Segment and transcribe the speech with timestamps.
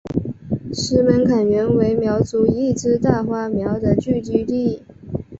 [0.73, 4.81] 石门坎原为苗族一支大花苗的聚居地。